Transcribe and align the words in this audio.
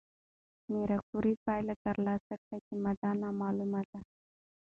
ماري 0.71 0.97
کوري 1.09 1.33
پایله 1.45 1.75
ترلاسه 1.85 2.33
کړه 2.43 2.57
چې 2.65 2.73
ماده 2.83 3.09
نامعلومه 3.21 3.81
ده. 3.89 3.99